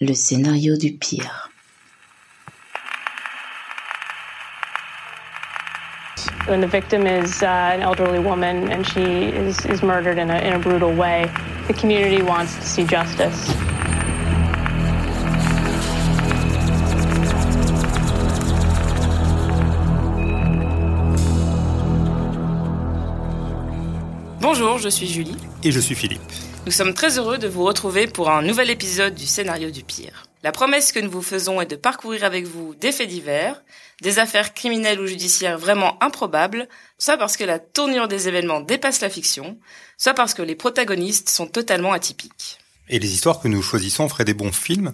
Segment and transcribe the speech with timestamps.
[0.00, 1.50] le scénario du pire.
[6.46, 10.38] When the victim is uh, an elderly woman and she is, is murdered in a,
[10.38, 11.28] in a brutal way,
[11.66, 13.52] the community wants to see justice.
[24.40, 25.36] Bonjour, je suis Julie.
[25.64, 26.27] Et je suis Philippe.
[26.68, 30.26] Nous sommes très heureux de vous retrouver pour un nouvel épisode du scénario du pire.
[30.42, 33.62] La promesse que nous vous faisons est de parcourir avec vous des faits divers,
[34.02, 36.68] des affaires criminelles ou judiciaires vraiment improbables,
[36.98, 39.56] soit parce que la tournure des événements dépasse la fiction,
[39.96, 42.58] soit parce que les protagonistes sont totalement atypiques.
[42.90, 44.92] Et les histoires que nous choisissons feraient des bons films.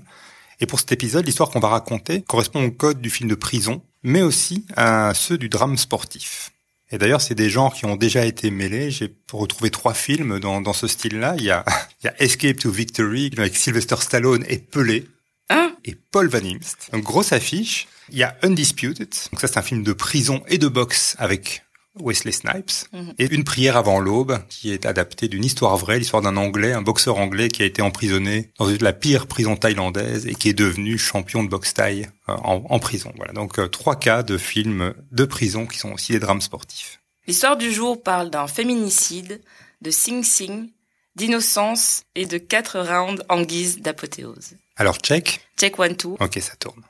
[0.61, 3.83] Et pour cet épisode, l'histoire qu'on va raconter correspond au code du film de prison,
[4.05, 6.54] mais aussi à ceux du drame sportif.
[6.95, 8.93] Et d'ailleurs, c'est des genres qui ont déjà été mêlés.
[8.93, 11.35] J'ai retrouvé trois films dans, dans ce style-là.
[11.39, 11.65] Il y, a,
[12.03, 15.09] il y a Escape to Victory avec Sylvester Stallone et Pelé.
[15.51, 16.91] Hein et Paul Van Imst.
[16.93, 17.89] Donc grosse affiche.
[18.11, 19.13] Il y a Undisputed.
[19.33, 21.64] Donc ça c'est un film de prison et de boxe avec
[22.01, 22.89] Wesley Snipes.
[23.19, 26.83] Et Une prière avant l'aube qui est adaptée d'une histoire vraie, l'histoire d'un Anglais, un
[26.83, 30.99] boxeur anglais qui a été emprisonné dans la pire prison thaïlandaise et qui est devenu
[30.99, 33.13] champion de boxe thaï euh, en, en prison.
[33.17, 33.33] Voilà.
[33.33, 37.01] Donc euh, trois cas de films de prison qui sont aussi des drames sportifs.
[37.27, 39.41] L'histoire du jour parle d'un féminicide,
[39.81, 40.71] de Sing Sing,
[41.17, 44.57] d'innocence et de quatre rounds en guise d'apothéose.
[44.77, 45.41] Alors check.
[45.59, 46.17] Check one two.
[46.21, 46.83] Ok, ça tourne.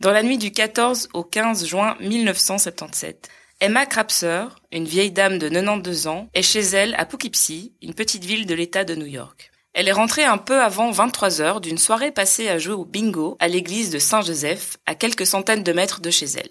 [0.00, 3.28] Dans la nuit du 14 au 15 juin 1977,
[3.62, 8.24] Emma Crapser, une vieille dame de 92 ans, est chez elle à Poughkeepsie, une petite
[8.24, 9.50] ville de l'État de New York.
[9.74, 13.36] Elle est rentrée un peu avant 23 heures d'une soirée passée à jouer au bingo
[13.38, 16.48] à l'église de Saint-Joseph, à quelques centaines de mètres de chez elle.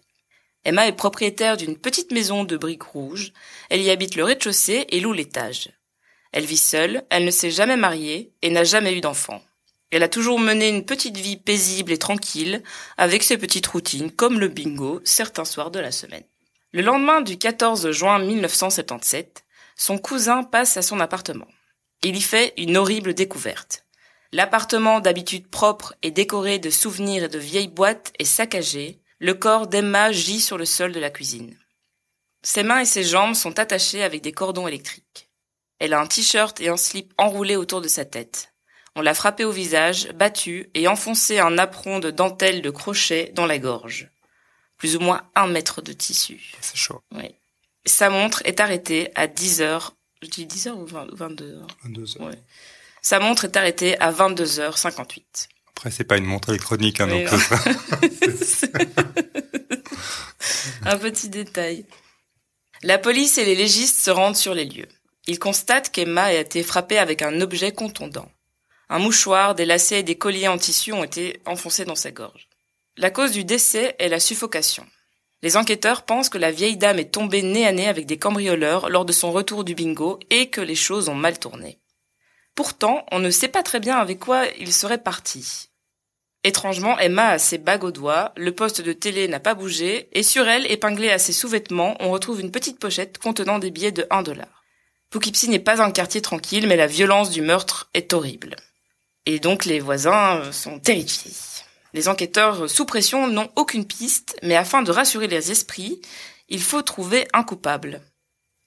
[0.65, 3.33] Emma est propriétaire d'une petite maison de briques rouges.
[3.71, 5.71] Elle y habite le rez-de-chaussée et loue l'étage.
[6.31, 9.41] Elle vit seule, elle ne s'est jamais mariée et n'a jamais eu d'enfant.
[9.89, 12.61] Elle a toujours mené une petite vie paisible et tranquille,
[12.97, 16.23] avec ses petites routines comme le bingo certains soirs de la semaine.
[16.71, 19.43] Le lendemain du 14 juin 1977,
[19.75, 21.47] son cousin passe à son appartement.
[22.03, 23.85] Il y fait une horrible découverte.
[24.31, 29.65] L'appartement d'habitude propre et décoré de souvenirs et de vieilles boîtes est saccagé, le corps
[29.65, 31.57] d'Emma gît sur le sol de la cuisine.
[32.43, 35.31] Ses mains et ses jambes sont attachées avec des cordons électriques.
[35.79, 38.53] Elle a un t-shirt et un slip enroulés autour de sa tête.
[38.95, 43.47] On l'a frappée au visage, battue et enfoncé un apron de dentelle de crochet dans
[43.47, 44.11] la gorge.
[44.79, 46.39] Plus ou moins un mètre de tissu.
[46.61, 47.01] C'est chaud.
[47.13, 47.35] Oui.
[47.85, 49.95] Sa montre est arrêtée à 10 heures.
[50.23, 52.27] Je dis 10 heures ou 20 22 heures 22 heures.
[52.27, 52.41] Ouais.
[53.01, 55.47] Sa montre est arrêtée à 22h58.
[55.69, 57.29] Après, c'est pas une montre électronique, hein, donc
[60.83, 61.85] Un petit détail.
[62.83, 64.89] La police et les légistes se rendent sur les lieux.
[65.27, 68.29] Ils constatent qu'Emma a été frappée avec un objet contondant.
[68.89, 72.48] Un mouchoir, des lacets et des colliers en tissu ont été enfoncés dans sa gorge.
[73.01, 74.85] La cause du décès est la suffocation.
[75.41, 78.89] Les enquêteurs pensent que la vieille dame est tombée nez à nez avec des cambrioleurs
[78.89, 81.79] lors de son retour du bingo et que les choses ont mal tourné.
[82.55, 85.69] Pourtant, on ne sait pas très bien avec quoi il serait parti.
[86.43, 90.21] Étrangement, Emma a ses bagues aux doigts, le poste de télé n'a pas bougé, et
[90.21, 94.07] sur elle, épinglée à ses sous-vêtements, on retrouve une petite pochette contenant des billets de
[94.09, 94.65] 1 dollar.
[95.09, 98.57] Poughkeepsie n'est pas un quartier tranquille, mais la violence du meurtre est horrible.
[99.25, 101.31] Et donc les voisins sont terrifiés.
[101.93, 106.01] Les enquêteurs euh, sous pression n'ont aucune piste, mais afin de rassurer les esprits,
[106.47, 108.01] il faut trouver un coupable.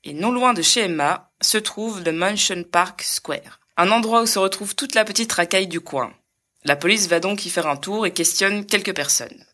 [0.05, 4.27] Et non loin de chez Emma se trouve le Mansion Park Square, un endroit où
[4.27, 6.13] se retrouve toute la petite racaille du coin.
[6.65, 9.45] La police va donc y faire un tour et questionne quelques personnes.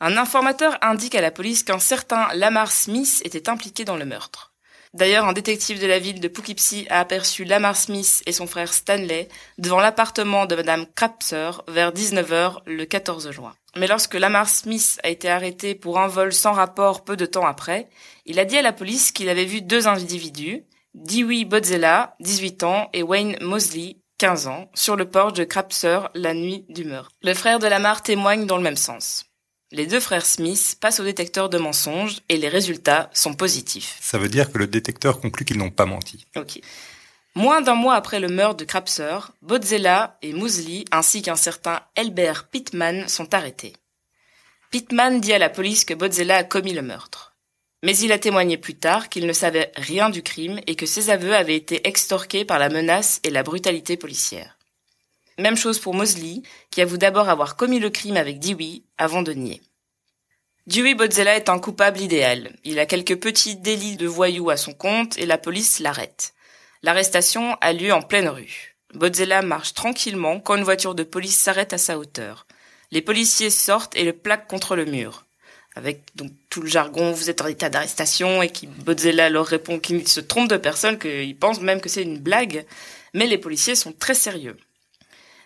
[0.00, 4.51] Un informateur indique à la police qu'un certain Lamar Smith était impliqué dans le meurtre.
[4.94, 8.74] D'ailleurs, un détective de la ville de Poughkeepsie a aperçu Lamar Smith et son frère
[8.74, 13.54] Stanley devant l'appartement de Madame Crapser vers 19h le 14 juin.
[13.74, 17.46] Mais lorsque Lamar Smith a été arrêté pour un vol sans rapport peu de temps
[17.46, 17.88] après,
[18.26, 22.90] il a dit à la police qu'il avait vu deux individus, Dewey Bodzella, 18 ans,
[22.92, 27.12] et Wayne Mosley, 15 ans, sur le porche de Crapser la nuit du meurtre.
[27.22, 29.24] Le frère de Lamar témoigne dans le même sens.
[29.72, 33.96] Les deux frères Smith passent au détecteur de mensonges et les résultats sont positifs.
[34.02, 36.26] ça veut dire que le détecteur conclut qu'ils n'ont pas menti.
[36.36, 36.60] Ok.
[37.34, 42.48] Moins d'un mois après le meurtre de Crapser, Bodzella et Mosley ainsi qu'un certain Elbert
[42.48, 43.72] Pittman sont arrêtés.
[44.70, 47.34] Pittman dit à la police que Bodzella a commis le meurtre.
[47.82, 51.08] Mais il a témoigné plus tard qu'il ne savait rien du crime et que ses
[51.08, 54.58] aveux avaient été extorqués par la menace et la brutalité policière.
[55.38, 59.32] Même chose pour Mosley, qui avoue d'abord avoir commis le crime avec Dewey avant de
[59.32, 59.62] nier.
[60.66, 62.54] Dewey Bodzella est un coupable idéal.
[62.64, 66.34] Il a quelques petits délits de voyous à son compte et la police l'arrête.
[66.82, 68.76] L'arrestation a lieu en pleine rue.
[68.94, 72.46] Bodzella marche tranquillement quand une voiture de police s'arrête à sa hauteur.
[72.92, 75.24] Les policiers sortent et le plaquent contre le mur.
[75.74, 79.80] Avec donc tout le jargon, vous êtes en état d'arrestation et qui Bodzella leur répond
[79.80, 82.66] qu'il se trompe de personne, qu'il pense même que c'est une blague.
[83.14, 84.56] Mais les policiers sont très sérieux.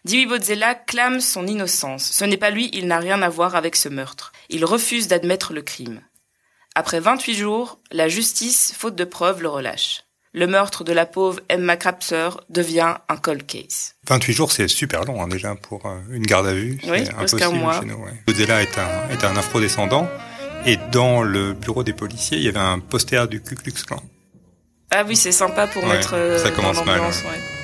[0.07, 2.13] Dewey Bodzella clame son innocence.
[2.13, 4.31] Ce n'est pas lui, il n'a rien à voir avec ce meurtre.
[4.51, 6.01] Il refuse d'admettre le crime.
[6.77, 11.41] Après 28 jours, la justice, faute de preuves, le relâche le meurtre de la pauvre
[11.49, 13.95] Emma Krapser devient un cold case.
[14.07, 16.79] 28 jours, c'est super long hein, déjà pour euh, une garde à vue.
[16.87, 17.81] Oui, impossible un mois.
[17.81, 17.97] chez nous.
[17.97, 18.63] Ouais.
[18.63, 20.07] est un, est un afro-descendant
[20.67, 24.03] et dans le bureau des policiers, il y avait un poster du Ku Klux Klan.
[24.91, 27.01] Ah oui, c'est sympa pour mettre euh, ça commence mal.
[27.01, 27.56] Ouais.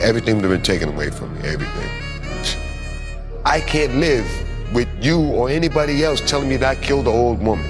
[0.00, 1.90] Everything would have been taken away from me, everything.
[3.44, 4.26] I can't live
[4.72, 7.66] with you or anybody else telling me that I killed the old woman.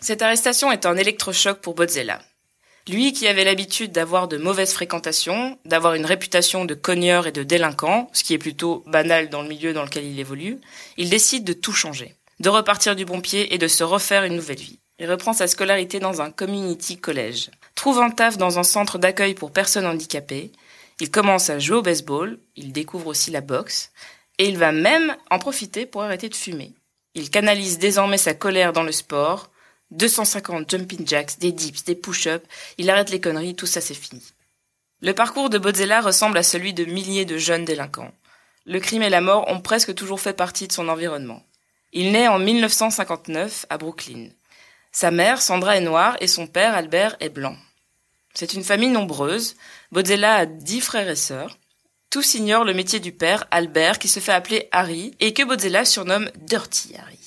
[0.00, 2.20] Cette arrestation est un électrochoc pour Bozzella.
[2.88, 7.42] Lui qui avait l'habitude d'avoir de mauvaises fréquentations, d'avoir une réputation de cogneur et de
[7.42, 10.58] délinquant, ce qui est plutôt banal dans le milieu dans lequel il évolue,
[10.96, 14.36] il décide de tout changer, de repartir du bon pied et de se refaire une
[14.36, 14.78] nouvelle vie.
[14.98, 19.34] Il reprend sa scolarité dans un community college, trouve un taf dans un centre d'accueil
[19.34, 20.52] pour personnes handicapées,
[21.00, 23.92] il commence à jouer au baseball, il découvre aussi la boxe,
[24.38, 26.72] et il va même en profiter pour arrêter de fumer.
[27.14, 29.50] Il canalise désormais sa colère dans le sport,
[29.90, 32.46] 250 jumping jacks, des dips, des push-ups,
[32.78, 34.22] il arrête les conneries, tout ça c'est fini.
[35.02, 38.12] Le parcours de Bodzella ressemble à celui de milliers de jeunes délinquants.
[38.64, 41.42] Le crime et la mort ont presque toujours fait partie de son environnement.
[41.92, 44.28] Il naît en 1959 à Brooklyn.
[44.96, 47.54] Sa mère, Sandra, est noire et son père, Albert, est blanc.
[48.32, 49.54] C'est une famille nombreuse.
[49.92, 51.58] Bodzella a dix frères et sœurs.
[52.08, 55.84] Tous ignorent le métier du père, Albert, qui se fait appeler Harry, et que Bodzella
[55.84, 57.18] surnomme Dirty Harry.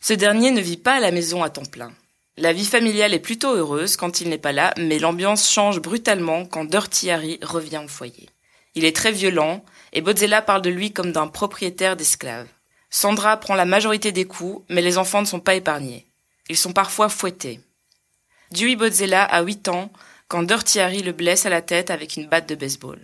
[0.00, 1.90] Ce dernier ne vit pas à la maison à temps plein.
[2.36, 6.46] La vie familiale est plutôt heureuse quand il n'est pas là, mais l'ambiance change brutalement
[6.46, 8.30] quand Dirty Harry revient au foyer.
[8.76, 12.46] Il est très violent, et Bodzella parle de lui comme d'un propriétaire d'esclaves.
[12.88, 16.06] Sandra prend la majorité des coups, mais les enfants ne sont pas épargnés.
[16.50, 17.60] Ils sont parfois fouettés.
[18.50, 19.88] Dewey Bodzella a 8 ans
[20.26, 22.98] quand Dirty Harry le blesse à la tête avec une batte de baseball.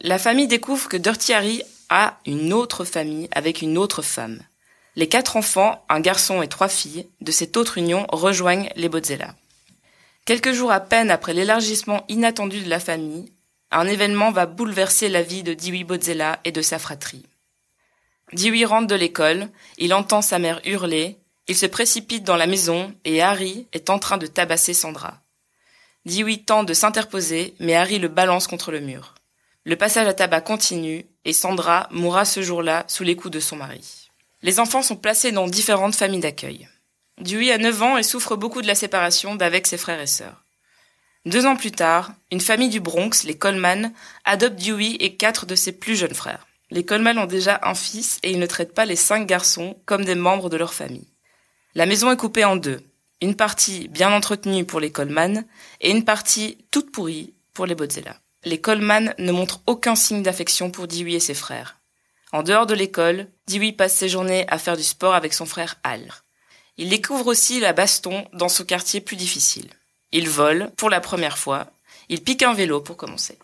[0.00, 4.40] La famille découvre que Dirty Harry a une autre famille avec une autre femme.
[4.94, 9.34] Les quatre enfants, un garçon et trois filles, de cette autre union rejoignent les Bodzella.
[10.24, 13.32] Quelques jours à peine après l'élargissement inattendu de la famille,
[13.72, 17.26] un événement va bouleverser la vie de Dewey Bodzella et de sa fratrie.
[18.34, 22.94] Dewey rentre de l'école, il entend sa mère hurler, il se précipite dans la maison
[23.04, 25.20] et Harry est en train de tabasser Sandra.
[26.04, 29.14] Dewey tente de s'interposer, mais Harry le balance contre le mur.
[29.64, 33.56] Le passage à tabac continue et Sandra mourra ce jour-là sous les coups de son
[33.56, 34.08] mari.
[34.42, 36.68] Les enfants sont placés dans différentes familles d'accueil.
[37.18, 40.44] Dewey a 9 ans et souffre beaucoup de la séparation d'avec ses frères et sœurs.
[41.24, 43.92] Deux ans plus tard, une famille du Bronx, les Coleman,
[44.24, 46.46] adopte Dewey et quatre de ses plus jeunes frères.
[46.70, 50.04] Les Coleman ont déjà un fils et ils ne traitent pas les cinq garçons comme
[50.04, 51.08] des membres de leur famille.
[51.76, 52.80] La maison est coupée en deux.
[53.20, 55.44] Une partie bien entretenue pour les Coleman
[55.82, 58.16] et une partie toute pourrie pour les Bodzella.
[58.44, 61.76] Les Coleman ne montrent aucun signe d'affection pour Dewey et ses frères.
[62.32, 65.74] En dehors de l'école, Dewey passe ses journées à faire du sport avec son frère
[65.84, 66.10] Al.
[66.78, 69.68] Il découvre aussi la baston dans ce quartier plus difficile.
[70.12, 71.66] Il vole pour la première fois.
[72.08, 73.36] Il pique un vélo pour commencer.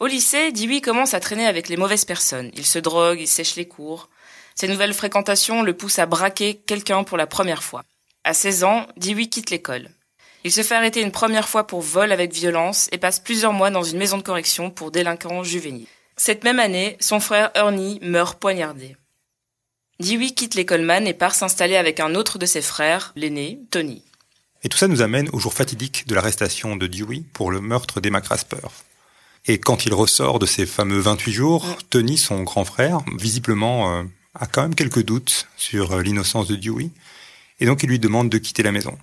[0.00, 2.50] Au lycée, Dewey commence à traîner avec les mauvaises personnes.
[2.54, 4.08] Il se drogue, il sèche les cours.
[4.58, 7.84] Ces nouvelles fréquentations le poussent à braquer quelqu'un pour la première fois.
[8.24, 9.90] À 16 ans, Dewey quitte l'école.
[10.44, 13.70] Il se fait arrêter une première fois pour vol avec violence et passe plusieurs mois
[13.70, 15.86] dans une maison de correction pour délinquants juvéniles.
[16.16, 18.96] Cette même année, son frère Ernie meurt poignardé.
[20.00, 24.02] Dewey quitte l'école Man et part s'installer avec un autre de ses frères, l'aîné, Tony.
[24.62, 28.00] Et tout ça nous amène au jour fatidique de l'arrestation de Dewey pour le meurtre
[28.00, 28.68] d'Emma Crasper.
[29.46, 31.76] Et quand il ressort de ces fameux 28 jours, mm.
[31.90, 34.02] Tony, son grand frère, visiblement euh,
[34.38, 36.90] a quand même quelques doutes sur euh, l'innocence de Dewey,
[37.60, 38.96] et donc il lui demande de quitter la maison.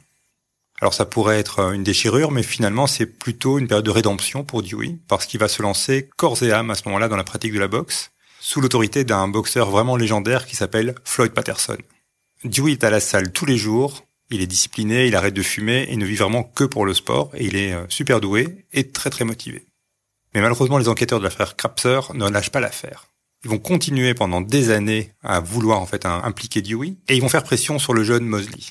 [0.82, 4.44] Alors ça pourrait être euh, une déchirure, mais finalement c'est plutôt une période de rédemption
[4.44, 7.24] pour Dewey, parce qu'il va se lancer corps et âme à ce moment-là dans la
[7.24, 11.78] pratique de la boxe, sous l'autorité d'un boxeur vraiment légendaire qui s'appelle Floyd Patterson.
[12.44, 15.88] Dewey est à la salle tous les jours, il est discipliné, il arrête de fumer
[15.90, 18.90] et ne vit vraiment que pour le sport, et il est euh, super doué et
[18.90, 19.66] très très motivé.
[20.34, 23.13] Mais malheureusement les enquêteurs de l'affaire Krapser ne lâchent pas l'affaire.
[23.44, 27.30] Ils vont continuer pendant des années à vouloir en fait impliquer Dewey et ils vont
[27.30, 28.62] faire pression sur le jeune Mosley.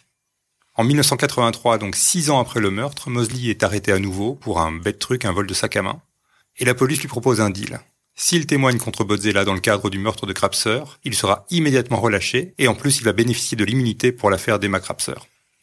[0.74, 4.72] En 1983, donc six ans après le meurtre, Mosley est arrêté à nouveau pour un
[4.72, 6.00] bête truc, un vol de sac à main.
[6.56, 7.80] Et la police lui propose un deal.
[8.14, 12.54] S'il témoigne contre Bodzella dans le cadre du meurtre de Crapser, il sera immédiatement relâché
[12.58, 15.14] et en plus il va bénéficier de l'immunité pour l'affaire d'Emma Crapser.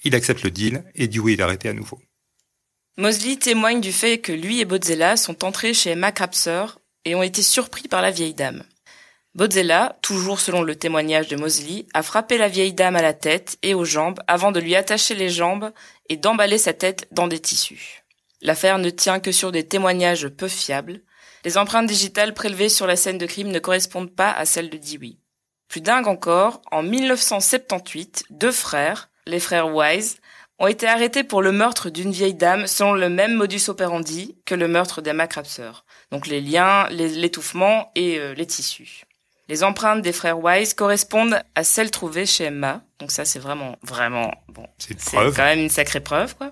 [0.03, 1.99] Il accepte le deal et Dewey est arrêté à nouveau.
[2.97, 6.65] Mosley témoigne du fait que lui et Bodzella sont entrés chez Emma Crapser
[7.05, 8.63] et ont été surpris par la vieille dame.
[9.35, 13.57] Bodzella, toujours selon le témoignage de Mosley, a frappé la vieille dame à la tête
[13.61, 15.71] et aux jambes avant de lui attacher les jambes
[16.09, 18.03] et d'emballer sa tête dans des tissus.
[18.41, 21.01] L'affaire ne tient que sur des témoignages peu fiables.
[21.45, 24.77] Les empreintes digitales prélevées sur la scène de crime ne correspondent pas à celles de
[24.77, 25.17] Dewey.
[25.67, 30.17] Plus dingue encore, en 1978, deux frères, les frères Wise,
[30.57, 34.55] ont été arrêtés pour le meurtre d'une vieille dame selon le même modus operandi que
[34.55, 35.71] le meurtre d'Emma Crapser.
[36.11, 39.05] Donc les liens, l'étouffement et euh, les tissus.
[39.49, 42.83] Les empreintes des frères Wise correspondent à celles trouvées chez Emma.
[42.99, 44.65] Donc ça, c'est vraiment, vraiment, bon.
[44.77, 45.35] C'est une C'est preuve.
[45.35, 46.51] quand même une sacrée preuve, quoi.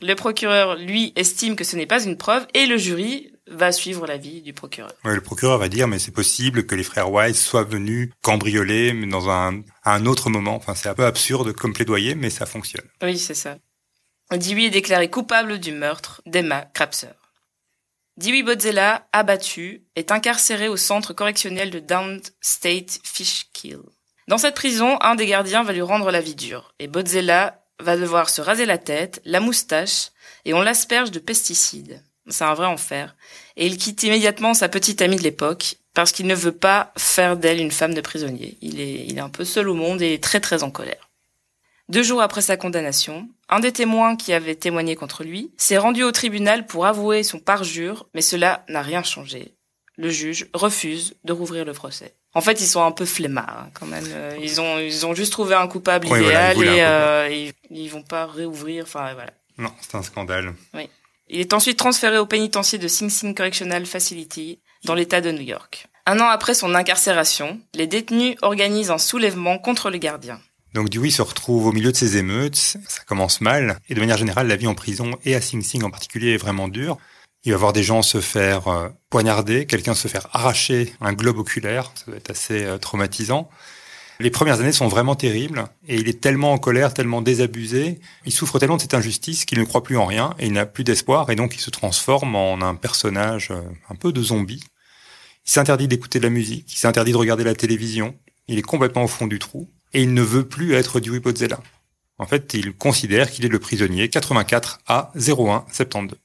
[0.00, 4.06] Le procureur, lui, estime que ce n'est pas une preuve et le jury va suivre
[4.06, 4.92] l'avis du procureur.
[5.04, 8.92] Ouais, le procureur va dire, mais c'est possible que les frères Wise soient venus cambrioler
[8.92, 10.54] mais dans un, à un autre moment.
[10.56, 12.86] Enfin, c'est un peu absurde comme plaidoyer, mais ça fonctionne.
[13.02, 13.56] Oui, c'est ça.
[14.30, 17.08] Dewey est déclaré coupable du meurtre d'Emma Crapser.
[18.18, 23.78] Dewey Bodzella, abattu, est incarcéré au centre correctionnel de Downstate Fishkill.
[24.26, 27.96] Dans cette prison, un des gardiens va lui rendre la vie dure, et Bodzella va
[27.96, 30.10] devoir se raser la tête, la moustache,
[30.44, 32.02] et on l'asperge de pesticides.
[32.26, 33.14] C'est un vrai enfer.
[33.56, 37.36] Et il quitte immédiatement sa petite amie de l'époque, parce qu'il ne veut pas faire
[37.36, 38.58] d'elle une femme de prisonnier.
[38.60, 41.08] Il est, il est un peu seul au monde et très très en colère.
[41.88, 46.02] Deux jours après sa condamnation, un des témoins qui avait témoigné contre lui s'est rendu
[46.02, 49.54] au tribunal pour avouer son parjure, mais cela n'a rien changé.
[49.96, 52.14] Le juge refuse de rouvrir le procès.
[52.34, 54.04] En fait, ils sont un peu flemmards hein, quand même.
[54.08, 57.88] Euh, Ils ont ils ont juste trouvé un coupable Oui, idéal et euh, ils, ils
[57.88, 58.84] vont pas réouvrir.
[58.84, 59.32] Enfin voilà.
[59.56, 60.54] Non, c'est un scandale.
[61.30, 65.42] Il est ensuite transféré au pénitencier de Sing Sing Correctional Facility dans l'État de New
[65.42, 65.88] York.
[66.06, 70.40] Un an après son incarcération, les détenus organisent un soulèvement contre le gardien.
[70.74, 74.18] Donc Dewey se retrouve au milieu de ces émeutes, ça commence mal, et de manière
[74.18, 76.98] générale, la vie en prison, et à Sing Sing en particulier, est vraiment dure.
[77.44, 81.38] Il va voir des gens se faire euh, poignarder, quelqu'un se faire arracher un globe
[81.38, 83.48] oculaire, ça doit être assez euh, traumatisant.
[84.20, 88.32] Les premières années sont vraiment terribles, et il est tellement en colère, tellement désabusé, il
[88.32, 90.84] souffre tellement de cette injustice qu'il ne croit plus en rien, et il n'a plus
[90.84, 94.64] d'espoir, et donc il se transforme en un personnage euh, un peu de zombie.
[95.46, 98.14] Il s'interdit d'écouter de la musique, il s'interdit de regarder la télévision,
[98.48, 101.60] il est complètement au fond du trou, et il ne veut plus être Dewey Pozzella.
[102.18, 106.18] En fait, il considère qu'il est le prisonnier 84 A 01 72.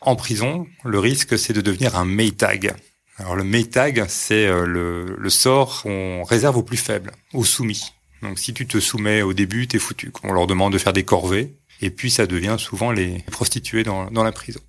[0.00, 2.74] En prison, le risque, c'est de devenir un Maytag.
[3.18, 7.92] Alors le Maytag, c'est euh, le, sort qu'on réserve aux plus faibles, aux soumis.
[8.20, 10.12] Donc si tu te soumets au début, t'es foutu.
[10.24, 14.10] On leur demande de faire des corvées, et puis ça devient souvent les prostituées dans,
[14.10, 14.60] la prison.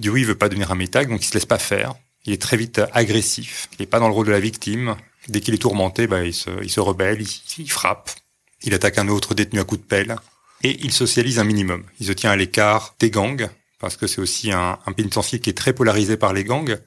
[0.00, 1.94] Dewey veut pas devenir un Maytag, donc il se laisse pas faire.
[2.24, 3.68] Il est très vite agressif.
[3.78, 4.96] Il est pas dans le rôle de la victime.
[5.28, 7.24] Dès qu'il est tourmenté, bah, il, se, il se rebelle,
[7.58, 8.10] il, frappe.
[8.62, 10.16] Il attaque un autre détenu à coups de pelle.
[10.62, 11.84] Et il socialise un minimum.
[12.00, 13.48] Il se tient à l'écart des gangs,
[13.80, 16.78] parce que c'est aussi un, un pénitencier qui est très polarisé par les gangs.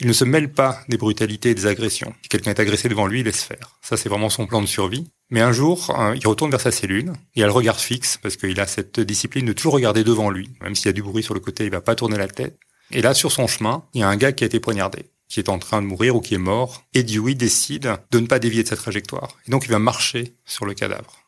[0.00, 2.14] Il ne se mêle pas des brutalités et des agressions.
[2.22, 3.78] Si quelqu'un est agressé devant lui, il laisse faire.
[3.82, 5.08] Ça, c'est vraiment son plan de survie.
[5.30, 7.12] Mais un jour, euh, il retourne vers sa cellule.
[7.34, 10.50] Il a le regard fixe, parce qu'il a cette discipline de toujours regarder devant lui.
[10.62, 12.56] Même s'il y a du bruit sur le côté, il va pas tourner la tête.
[12.92, 15.40] Et là, sur son chemin, il y a un gars qui a été poignardé, qui
[15.40, 16.84] est en train de mourir ou qui est mort.
[16.94, 19.36] Et Dewey décide de ne pas dévier de sa trajectoire.
[19.46, 21.24] Et donc, il va marcher sur le cadavre.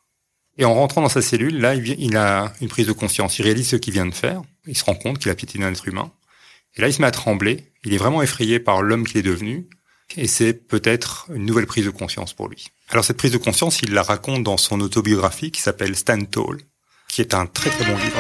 [0.59, 3.39] Et en rentrant dans sa cellule, là, il, a une prise de conscience.
[3.39, 4.43] Il réalise ce qu'il vient de faire.
[4.67, 6.13] Il se rend compte qu'il a piétiné un être humain.
[6.77, 7.73] Et là, il se met à trembler.
[7.85, 9.69] Il est vraiment effrayé par l'homme qu'il est devenu.
[10.17, 12.69] Et c'est peut-être une nouvelle prise de conscience pour lui.
[12.89, 16.59] Alors cette prise de conscience, il la raconte dans son autobiographie qui s'appelle Stand Tall,
[17.09, 18.19] qui est un très très bon livre.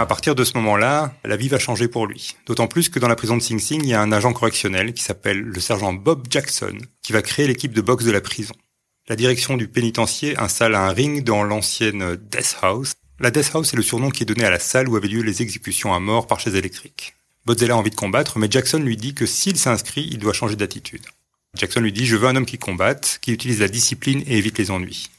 [0.00, 2.34] À partir de ce moment-là, la vie va changer pour lui.
[2.46, 4.94] D'autant plus que dans la prison de Sing Sing, il y a un agent correctionnel
[4.94, 8.54] qui s'appelle le sergent Bob Jackson, qui va créer l'équipe de boxe de la prison.
[9.08, 12.94] La direction du pénitencier installe un ring dans l'ancienne Death House.
[13.18, 15.22] La Death House est le surnom qui est donné à la salle où avaient lieu
[15.22, 17.14] les exécutions à mort par chaise électrique.
[17.44, 20.56] Bodzella a envie de combattre, mais Jackson lui dit que s'il s'inscrit, il doit changer
[20.56, 21.02] d'attitude.
[21.56, 24.58] Jackson lui dit, je veux un homme qui combatte, qui utilise la discipline et évite
[24.58, 25.10] les ennuis.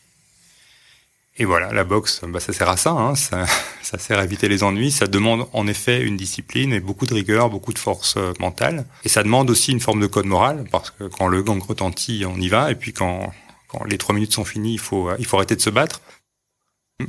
[1.38, 3.46] Et voilà, la boxe, bah, ça sert à ça, hein, ça,
[3.82, 7.14] ça sert à éviter les ennuis, ça demande en effet une discipline et beaucoup de
[7.14, 8.86] rigueur, beaucoup de force euh, mentale.
[9.04, 12.26] Et ça demande aussi une forme de code moral, parce que quand le gang retentit,
[12.28, 13.34] on y va, et puis quand,
[13.68, 16.02] quand les trois minutes sont finies, il faut, il faut arrêter de se battre.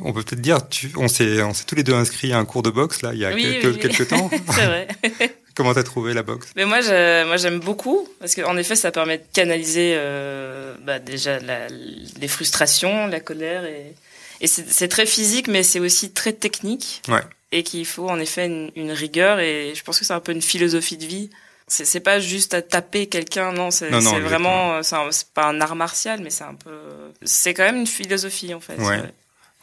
[0.00, 2.45] On peut peut-être dire, tu, on s'est, on s'est tous les deux inscrits à un
[2.47, 3.79] cours de boxe, là, il y a Oui, quelques, oui.
[3.79, 4.31] quelques temps.
[4.52, 4.88] C'est vrai.
[5.55, 6.49] Comment t'as trouvé la boxe?
[6.57, 10.99] Mais moi, je, moi, j'aime beaucoup parce qu'en effet, ça permet de canaliser euh, bah,
[10.99, 13.95] déjà la, les frustrations, la colère et,
[14.41, 17.03] et c'est, très physique, mais c'est aussi très technique.
[17.09, 17.23] Ouais.
[17.53, 20.33] Et qu'il faut en effet une, une, rigueur et je pense que c'est un peu
[20.33, 21.31] une philosophie de vie.
[21.69, 23.71] C'est, pas juste à taper quelqu'un, non.
[23.71, 26.71] C'est, vraiment, c'est, un, c'est pas un art martial, mais c'est un peu,
[27.23, 28.77] c'est quand même une philosophie en fait.
[28.77, 29.01] Ouais.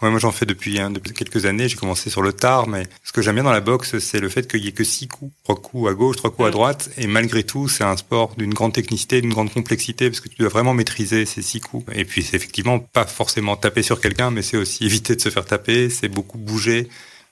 [0.02, 1.68] Ouais, moi j'en fais depuis, hein, depuis quelques années.
[1.68, 4.30] J'ai commencé sur le tard, mais ce que j'aime bien dans la boxe, c'est le
[4.30, 6.90] fait qu'il y ait que six coups, trois coups à gauche, trois coups à droite,
[6.98, 10.38] et malgré tout, c'est un sport d'une grande technicité, d'une grande complexité, parce que tu
[10.38, 11.86] dois vraiment maîtriser ces six coups.
[11.94, 15.30] Et puis c'est effectivement pas forcément taper sur quelqu'un, mais c'est aussi éviter de se
[15.30, 16.88] faire taper, c'est beaucoup bouger.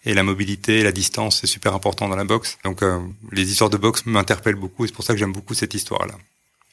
[0.05, 2.57] Et la mobilité, la distance, c'est super important dans la boxe.
[2.65, 3.00] Donc euh,
[3.31, 6.15] les histoires de boxe m'interpellent beaucoup, et c'est pour ça que j'aime beaucoup cette histoire-là.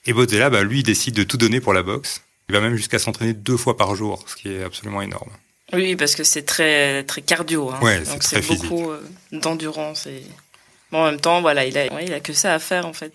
[0.06, 2.22] Et Bodzella, bah, lui, il décide de tout donner pour la boxe.
[2.48, 5.30] Il va même jusqu'à s'entraîner deux fois par jour, ce qui est absolument énorme.
[5.72, 7.70] Oui, parce que c'est très très cardio.
[7.70, 7.80] Hein.
[7.82, 9.00] Ouais, Donc c'est beaucoup euh,
[9.32, 10.22] d'endurance et
[10.92, 12.92] bon, en même temps, voilà, il a, ouais, il a que ça à faire en
[12.92, 13.12] fait.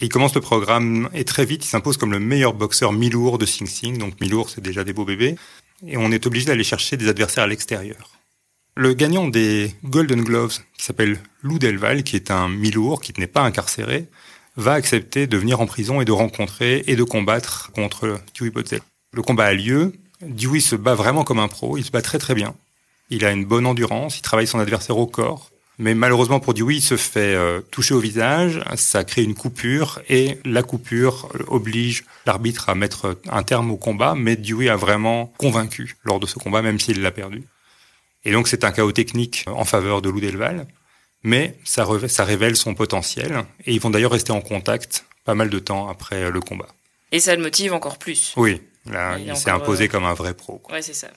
[0.00, 3.44] Il commence le programme et très vite, il s'impose comme le meilleur boxeur mi-lourd de
[3.44, 3.98] Sing Sing.
[3.98, 5.36] Donc mi-lourd, c'est déjà des beaux bébés.
[5.86, 8.10] Et on est obligé d'aller chercher des adversaires à l'extérieur.
[8.76, 13.26] Le gagnant des Golden Gloves, qui s'appelle Lou Delval, qui est un mi-lourd, qui n'est
[13.26, 14.06] pas incarcéré,
[14.56, 18.82] va accepter de venir en prison et de rencontrer et de combattre contre Dewey Bodzella.
[19.12, 19.92] Le combat a lieu.
[20.22, 21.76] Dewey se bat vraiment comme un pro.
[21.78, 22.54] Il se bat très très bien.
[23.10, 24.18] Il a une bonne endurance.
[24.18, 25.50] Il travaille son adversaire au corps.
[25.78, 28.60] Mais malheureusement pour Dewey, il se fait euh, toucher au visage.
[28.76, 34.14] Ça crée une coupure et la coupure oblige l'arbitre à mettre un terme au combat.
[34.14, 37.44] Mais Dewey a vraiment convaincu lors de ce combat, même s'il l'a perdu.
[38.26, 40.66] Et donc c'est un chaos technique en faveur de Lou Delval.
[41.22, 43.44] Mais ça, ça révèle son potentiel.
[43.64, 46.68] Et ils vont d'ailleurs rester en contact pas mal de temps après le combat.
[47.12, 48.34] Et ça le motive encore plus.
[48.36, 49.88] Oui, là, il, il s'est imposé euh...
[49.88, 50.58] comme un vrai pro.
[50.58, 50.74] Quoi.
[50.74, 51.08] Ouais, c'est ça.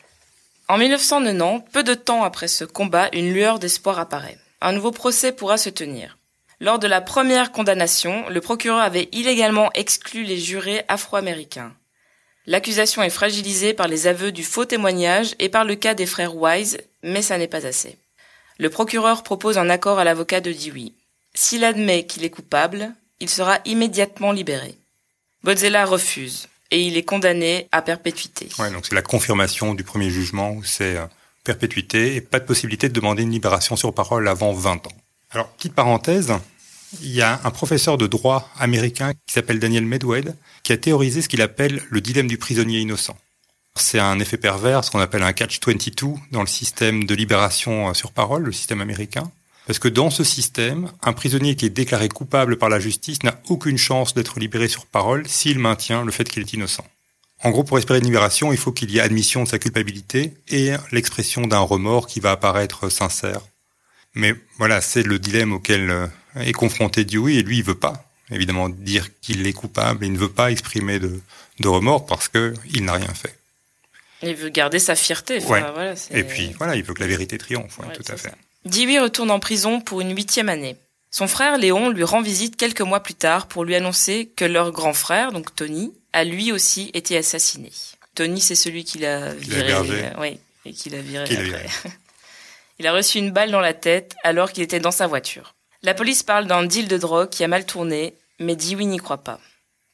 [0.68, 4.38] En 1990, peu de temps après ce combat, une lueur d'espoir apparaît.
[4.62, 6.18] Un nouveau procès pourra se tenir.
[6.62, 11.74] Lors de la première condamnation, le procureur avait illégalement exclu les jurés afro-américains.
[12.46, 16.36] L'accusation est fragilisée par les aveux du faux témoignage et par le cas des frères
[16.36, 17.98] Wise, mais ça n'est pas assez.
[18.58, 20.94] Le procureur propose un accord à l'avocat de Dewey.
[21.34, 24.76] S'il admet qu'il est coupable, il sera immédiatement libéré.
[25.44, 28.50] Bodzella refuse et il est condamné à perpétuité.
[28.58, 30.98] Ouais, donc c'est la confirmation du premier jugement où c'est
[31.44, 34.98] perpétuité et pas de possibilité de demander une libération sur parole avant 20 ans.
[35.30, 36.34] Alors, petite parenthèse,
[37.02, 41.22] il y a un professeur de droit américain qui s'appelle Daniel Medwed qui a théorisé
[41.22, 43.18] ce qu'il appelle le dilemme du prisonnier innocent.
[43.76, 48.12] C'est un effet pervers, ce qu'on appelle un catch-22 dans le système de libération sur
[48.12, 49.32] parole, le système américain.
[49.66, 53.40] Parce que dans ce système, un prisonnier qui est déclaré coupable par la justice n'a
[53.48, 56.86] aucune chance d'être libéré sur parole s'il maintient le fait qu'il est innocent.
[57.44, 60.34] En gros, pour espérer une libération, il faut qu'il y ait admission de sa culpabilité
[60.50, 63.42] et l'expression d'un remords qui va apparaître sincère.
[64.16, 68.70] Mais voilà, c'est le dilemme auquel est confronté Dewey et lui, il veut pas, évidemment,
[68.70, 71.20] dire qu'il est coupable et il ne veut pas exprimer de,
[71.60, 73.38] de remords parce que il n'a rien fait.
[74.22, 75.36] Il veut garder sa fierté.
[75.46, 75.62] Ouais.
[75.62, 78.16] Enfin, voilà, et puis, voilà, il veut que la vérité triomphe, ouais, Ouais, tout à
[78.16, 78.30] fait.
[78.30, 78.36] ça.
[78.66, 80.78] Dewey retourne en prison pour une huitième année.
[81.12, 84.72] Son frère Léon lui rend visite quelques mois plus tard pour lui annoncer que leur
[84.72, 87.72] grand frère, donc Tony, a lui aussi été assassiné.
[88.16, 89.74] Tony, c'est celui qui l'a viré.
[89.74, 91.44] euh, oui, et qui l'a viré Qui après.
[91.46, 91.66] viré.
[92.80, 95.54] Il a reçu une balle dans la tête alors qu'il était dans sa voiture.
[95.84, 99.24] La police parle d'un deal de drogue qui a mal tourné, mais Dewey n'y croit
[99.24, 99.40] pas.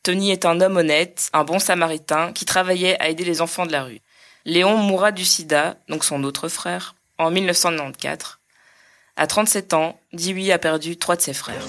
[0.03, 3.71] Tony est un homme honnête, un bon samaritain qui travaillait à aider les enfants de
[3.73, 3.99] la rue.
[4.45, 8.38] Léon mourra du sida, donc son autre frère, en 1994.
[9.21, 11.61] À 37 ans, Dewey a perdu trois de ses frères.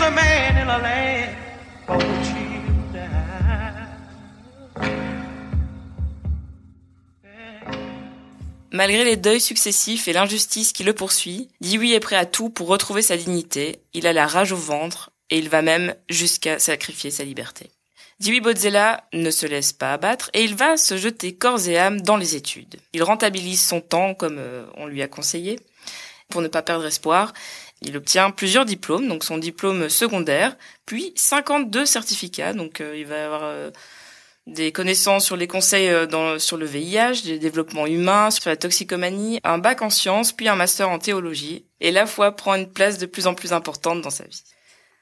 [0.00, 1.43] a man in a land
[8.74, 12.66] Malgré les deuils successifs et l'injustice qui le poursuit, Dewey est prêt à tout pour
[12.66, 17.12] retrouver sa dignité, il a la rage au ventre, et il va même jusqu'à sacrifier
[17.12, 17.70] sa liberté.
[18.18, 22.00] Dewey Bodzella ne se laisse pas abattre et il va se jeter corps et âme
[22.00, 22.80] dans les études.
[22.92, 25.60] Il rentabilise son temps comme euh, on lui a conseillé
[26.28, 27.32] pour ne pas perdre espoir.
[27.80, 33.24] Il obtient plusieurs diplômes, donc son diplôme secondaire, puis 52 certificats, donc euh, il va
[33.24, 33.70] avoir euh,
[34.46, 39.40] des connaissances sur les conseils euh, sur le VIH, des développements humains, sur la toxicomanie,
[39.42, 42.98] un bac en sciences, puis un master en théologie, et la foi prend une place
[42.98, 44.44] de plus en plus importante dans sa vie.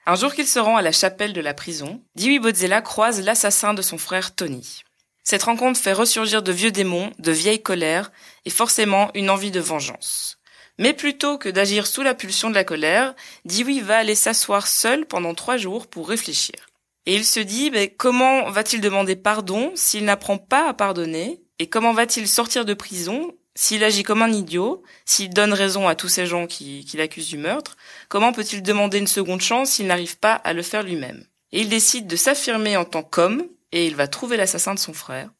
[0.06, 3.74] Un jour qu'il se rend à la chapelle de la prison, Dewey Bodzella croise l'assassin
[3.74, 4.82] de son frère Tony.
[5.24, 8.10] Cette rencontre fait ressurgir de vieux démons, de vieilles colères,
[8.44, 10.38] et forcément une envie de vengeance.
[10.78, 15.06] Mais plutôt que d'agir sous la pulsion de la colère, Dewey va aller s'asseoir seul
[15.06, 16.71] pendant trois jours pour réfléchir.
[17.06, 21.42] Et il se dit, ben, comment va-t-il demander pardon s'il n'apprend pas à pardonner?
[21.58, 25.94] Et comment va-t-il sortir de prison s'il agit comme un idiot, s'il donne raison à
[25.94, 27.76] tous ces gens qui, l'accusent du meurtre?
[28.08, 31.26] Comment peut-il demander une seconde chance s'il n'arrive pas à le faire lui-même?
[31.50, 34.94] Et il décide de s'affirmer en tant qu'homme, et il va trouver l'assassin de son
[34.94, 35.30] frère.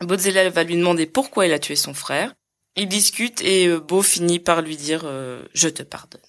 [0.00, 2.34] Bodzella va lui demander pourquoi il a tué son frère.
[2.74, 6.20] Ils discutent et euh, Beau finit par lui dire euh, Je te pardonne».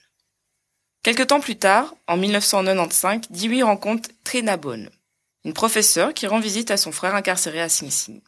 [1.03, 4.89] Quelque temps plus tard, en 1995, Dewey rencontre Trina Bone,
[5.43, 8.21] une professeure qui rend visite à son frère incarcéré à Sing Sing.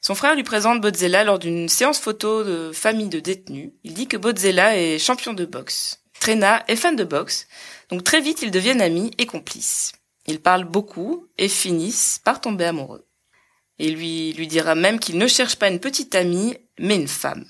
[0.00, 3.72] Son frère lui présente Bodzella lors d'une séance photo de famille de détenus.
[3.84, 6.00] Il dit que Bodzella est champion de boxe.
[6.18, 7.48] Trina est fan de boxe,
[7.90, 9.92] donc très vite ils deviennent amis et complices.
[10.26, 13.06] Ils parlent beaucoup et finissent par tomber amoureux.
[13.78, 17.44] Et lui lui dira même qu'il ne cherche pas une petite amie, mais une femme.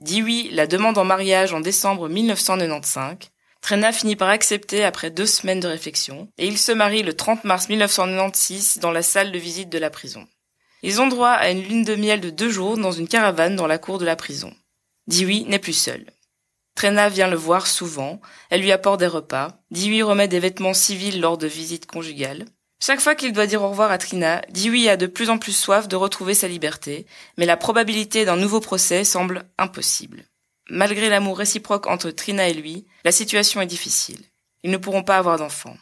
[0.00, 3.30] Dewey la demande en mariage en décembre 1995.
[3.64, 7.44] Trena finit par accepter après deux semaines de réflexion, et ils se marient le 30
[7.44, 10.28] mars 1996 dans la salle de visite de la prison.
[10.82, 13.66] Ils ont droit à une lune de miel de deux jours dans une caravane dans
[13.66, 14.52] la cour de la prison.
[15.06, 16.04] Dewey n'est plus seul.
[16.74, 21.22] Trena vient le voir souvent, elle lui apporte des repas, Dewey remet des vêtements civils
[21.22, 22.44] lors de visites conjugales.
[22.82, 25.56] Chaque fois qu'il doit dire au revoir à Trina, Dewey a de plus en plus
[25.56, 27.06] soif de retrouver sa liberté,
[27.38, 30.26] mais la probabilité d'un nouveau procès semble impossible.
[30.70, 34.24] Malgré l'amour réciproque entre Trina et lui, la situation est difficile.
[34.62, 35.76] Ils ne pourront pas avoir d'enfants.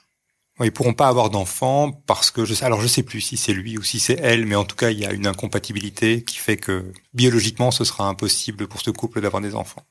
[0.61, 3.53] Ils pourront pas avoir d'enfants parce que je sais, alors je sais plus si c'est
[3.53, 6.37] lui ou si c'est elle, mais en tout cas il y a une incompatibilité qui
[6.37, 9.85] fait que biologiquement ce sera impossible pour ce couple d'avoir des enfants.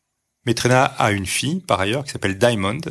[0.46, 2.82] Mais Trina a une fille par ailleurs qui s'appelle Diamond,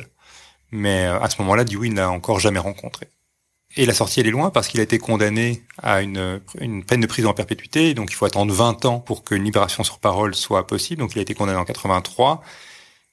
[0.70, 3.08] mais euh, à ce moment-là Dewey ne l'a encore jamais rencontrée.
[3.76, 7.00] Et la sortie, elle est loin parce qu'il a été condamné à une, une peine
[7.00, 7.94] de prison en perpétuité.
[7.94, 11.00] Donc, il faut attendre 20 ans pour qu'une libération sur parole soit possible.
[11.00, 12.42] Donc, il a été condamné en 83.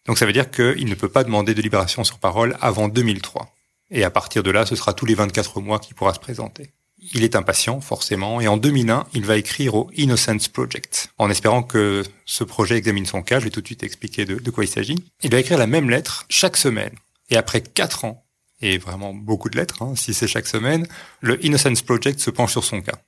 [0.08, 3.54] Donc, ça veut dire qu'il ne peut pas demander de libération sur parole avant 2003.
[3.92, 6.72] Et à partir de là, ce sera tous les 24 mois qu'il pourra se présenter.
[7.14, 11.62] Il est impatient, forcément, et en 2001, il va écrire au Innocence Project, en espérant
[11.62, 13.40] que ce projet examine son cas.
[13.40, 14.98] Je vais tout de suite expliquer de, de quoi il s'agit.
[15.22, 16.94] Il va écrire la même lettre chaque semaine.
[17.30, 18.26] Et après quatre ans,
[18.62, 20.88] et vraiment beaucoup de lettres, hein, si c'est chaque semaine,
[21.22, 23.00] le Innocence Project se penche sur son cas.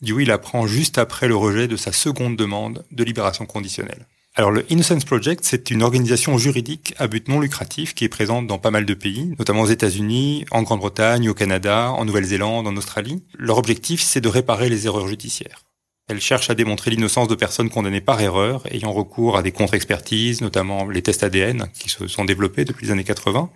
[0.00, 4.06] Dewey l'apprend juste après le rejet de sa seconde demande de libération conditionnelle.
[4.34, 8.46] Alors le Innocence Project, c'est une organisation juridique à but non lucratif qui est présente
[8.46, 12.76] dans pas mal de pays, notamment aux États-Unis, en Grande-Bretagne, au Canada, en Nouvelle-Zélande, en
[12.76, 13.22] Australie.
[13.38, 15.64] Leur objectif, c'est de réparer les erreurs judiciaires.
[16.08, 20.40] Elle cherche à démontrer l'innocence de personnes condamnées par erreur, ayant recours à des contre-expertises,
[20.40, 23.50] notamment les tests ADN qui se sont développés depuis les années 80,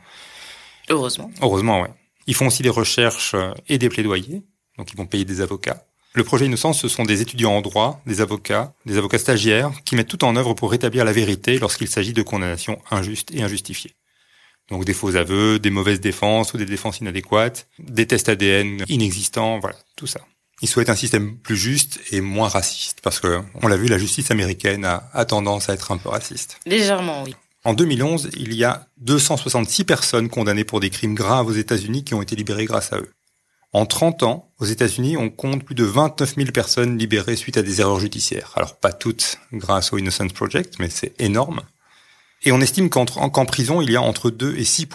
[0.89, 1.31] Heureusement.
[1.43, 1.91] Heureusement, ouais.
[2.27, 4.43] Ils font aussi des recherches euh, et des plaidoyers,
[4.79, 5.85] donc ils vont payer des avocats.
[6.15, 9.97] Le projet Innocence, ce sont des étudiants en droit, des avocats, des avocats stagiaires, qui
[9.97, 13.95] mettent tout en œuvre pour rétablir la vérité lorsqu'il s'agit de condamnations injustes et injustifiées.
[14.71, 19.61] Donc des faux aveux, des mauvaises défenses ou des défenses inadéquates, des tests ADN inexistants,
[19.61, 20.21] voilà, tout ça.
[20.63, 23.99] Ils souhaitent un système plus juste et moins raciste, parce que, on l'a vu, la
[23.99, 26.59] justice américaine a, a tendance à être un peu raciste.
[26.65, 27.37] Légèrement, oui.
[27.67, 32.15] En 2011, il y a 266 personnes condamnées pour des crimes graves aux États-Unis qui
[32.15, 33.11] ont été libérées grâce à eux.
[33.73, 37.63] En 30 ans, aux États-Unis, on compte plus de 29 000 personnes libérées suite à
[37.63, 38.53] des erreurs judiciaires.
[38.55, 41.63] Alors pas toutes grâce au Innocence Project, mais c'est énorme.
[42.45, 43.05] Et on estime qu'en
[43.47, 44.87] prison, il y a entre 2 et 6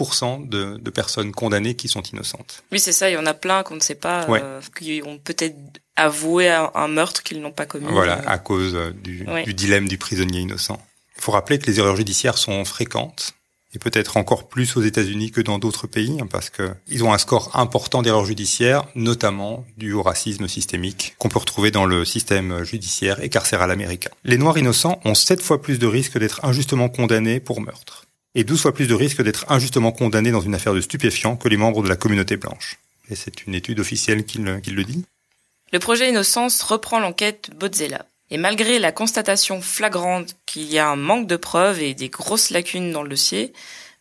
[0.46, 2.64] de, de, personnes condamnées qui sont innocentes.
[2.72, 3.10] Oui, c'est ça.
[3.10, 5.58] Il y en a plein qu'on ne sait pas, euh, qui ont peut-être
[5.96, 7.84] avoué un, meurtre qu'ils n'ont pas commis.
[7.90, 8.28] Voilà, euh.
[8.28, 9.44] à cause du, ouais.
[9.44, 10.80] du dilemme du prisonnier innocent.
[11.22, 13.34] Il faut rappeler que les erreurs judiciaires sont fréquentes
[13.72, 17.12] et peut-être encore plus aux États-Unis que dans d'autres pays, hein, parce que ils ont
[17.12, 22.04] un score important d'erreurs judiciaires, notamment dû au racisme systémique qu'on peut retrouver dans le
[22.04, 24.10] système judiciaire et carcéral américain.
[24.24, 28.42] Les Noirs innocents ont 7 fois plus de risques d'être injustement condamnés pour meurtre, et
[28.42, 31.56] 12 fois plus de risques d'être injustement condamnés dans une affaire de stupéfiants que les
[31.56, 32.80] membres de la communauté blanche.
[33.10, 35.04] Et c'est une étude officielle qui le, dit.
[35.72, 38.06] Le projet Innocence reprend l'enquête Bodzella.
[38.32, 42.48] Et malgré la constatation flagrante qu'il y a un manque de preuves et des grosses
[42.48, 43.52] lacunes dans le dossier,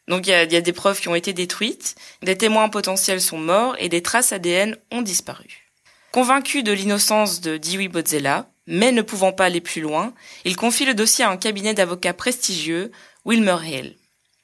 [0.07, 3.75] donc il y a, des preuves qui ont été détruites, des témoins potentiels sont morts
[3.77, 5.69] et des traces ADN ont disparu.
[6.13, 10.13] Convaincu de l'innocence de Dewey Bodzella, mais ne pouvant pas aller plus loin,
[10.45, 12.93] il confie le dossier à un cabinet d'avocats prestigieux,
[13.25, 13.97] Wilmer Hill.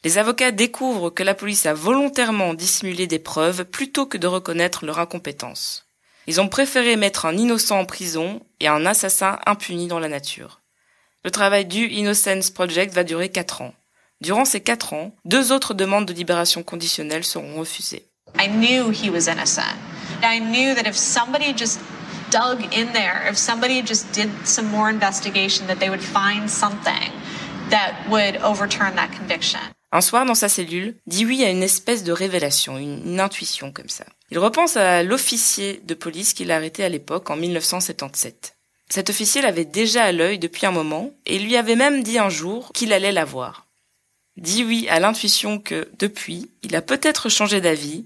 [0.03, 4.85] Les avocats découvrent que la police a volontairement dissimulé des preuves plutôt que de reconnaître
[4.85, 5.86] leur incompétence.
[6.27, 10.61] Ils ont préféré mettre un innocent en prison et un assassin impuni dans la nature.
[11.23, 13.73] Le travail du Innocence Project va durer quatre ans.
[14.19, 18.05] Durant ces quatre ans, deux autres demandes de libération conditionnelle seront refusées.
[18.37, 19.77] I knew he was innocent.
[20.21, 21.79] I knew that if somebody just
[22.29, 27.11] dug in there, if somebody just did some more investigation, that they would find something
[27.69, 29.61] that would overturn that conviction.
[29.91, 34.05] Un soir, dans sa cellule, Dewey a une espèce de révélation, une, intuition comme ça.
[34.31, 38.55] Il repense à l'officier de police qu'il a arrêté à l'époque, en 1977.
[38.89, 42.29] Cet officier l'avait déjà à l'œil depuis un moment et lui avait même dit un
[42.29, 43.65] jour qu'il allait la voir.
[44.35, 48.05] Dewey a l'intuition que, depuis, il a peut-être changé d'avis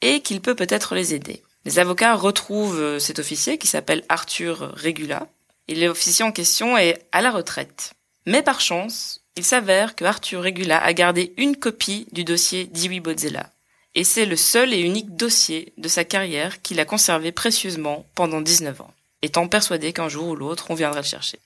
[0.00, 1.42] et qu'il peut peut-être les aider.
[1.64, 5.28] Les avocats retrouvent euh, cet officier qui s'appelle Arthur Regula
[5.68, 7.92] et l'officier en question est à la retraite.
[8.26, 13.00] Mais par chance, il s'avère que Arthur Regula a gardé une copie du dossier Dewey
[13.00, 13.48] Bodzella.
[13.94, 18.42] Et c'est le seul et unique dossier de sa carrière qu'il a conservé précieusement pendant
[18.42, 21.38] 19 ans, étant persuadé qu'un jour ou l'autre on viendra le chercher.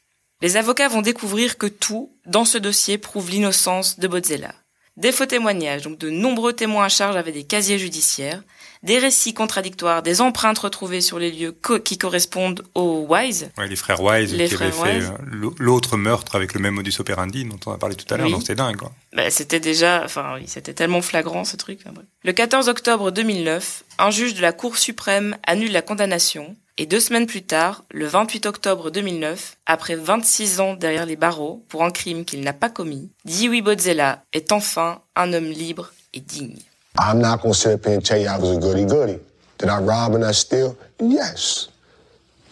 [0.42, 4.56] Les avocats vont découvrir que tout, dans ce dossier, prouve l'innocence de Bodzella.
[4.96, 8.42] Des faux témoignages, donc de nombreux témoins à charge avec des casiers judiciaires,
[8.84, 13.50] des récits contradictoires, des empreintes retrouvées sur les lieux co- qui correspondent aux Wise.
[13.58, 15.10] Ouais, les frères Wise Les qui avaient frères fait Wise.
[15.12, 18.16] euh, l'au- l'autre meurtre avec le même modus operandi dont on a parlé tout à
[18.16, 18.32] l'heure, Oui.
[18.32, 18.92] donc c'est dingue quoi.
[19.14, 21.80] Bah, c'était déjà, enfin oui, c'était tellement flagrant ce truc.
[22.22, 27.00] Le 14 octobre 2009, un juge de la Cour suprême annule la condamnation et deux
[27.00, 31.90] semaines plus tard, le 28 octobre 2009, après 26 ans derrière les barreaux pour un
[31.90, 36.58] crime qu'il n'a pas commis, Dewey Bodzella est enfin un homme libre et digne.
[36.98, 39.18] I'm not gonna sit up here and tell you I was a goody goody.
[39.58, 40.76] Did I rob and I steal?
[41.00, 41.68] Yes.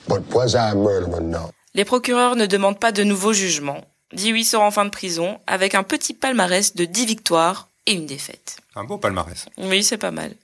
[0.09, 1.21] But was I a murderer?
[1.21, 1.51] No.
[1.75, 3.81] Les procureurs ne demandent pas de nouveau jugement.
[4.13, 8.07] Dewey sort en fin de prison avec un petit palmarès de 10 victoires et une
[8.07, 8.59] défaite.
[8.75, 9.47] Un beau palmarès.
[9.59, 10.35] Oui, c'est pas mal.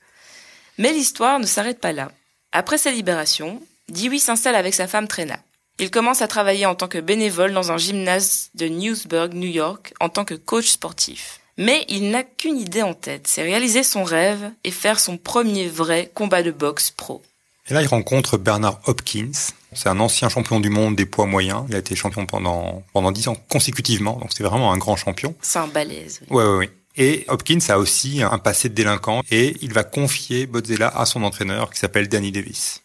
[0.78, 2.10] Mais l'histoire ne s'arrête pas là.
[2.52, 5.38] Après sa libération, Dewey s'installe avec sa femme Trena.
[5.80, 9.92] Il commence à travailler en tant que bénévole dans un gymnase de Newsburg, New York,
[10.00, 11.40] en tant que coach sportif.
[11.58, 15.66] Mais il n'a qu'une idée en tête, c'est réaliser son rêve et faire son premier
[15.68, 17.20] vrai combat de boxe pro.
[17.68, 19.32] Et là, il rencontre Bernard Hopkins.
[19.74, 21.64] C'est un ancien champion du monde des poids moyens.
[21.68, 25.34] Il a été champion pendant pendant dix ans consécutivement, donc c'est vraiment un grand champion.
[25.42, 26.20] C'est un balèze.
[26.30, 26.36] oui.
[26.36, 26.70] Ouais, ouais, ouais.
[26.96, 31.22] Et Hopkins a aussi un passé de délinquant et il va confier Bodzella à son
[31.22, 32.82] entraîneur qui s'appelle Danny Davis.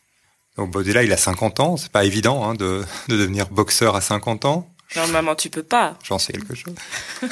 [0.58, 4.02] Donc Bodzella, il a 50 ans, c'est pas évident hein, de, de devenir boxeur à
[4.02, 4.68] 50 ans.
[4.96, 5.98] Normalement, tu peux pas.
[6.04, 6.76] J'en sais quelque chose.
[7.22, 7.28] tout